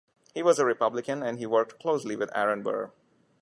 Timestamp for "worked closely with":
1.45-2.31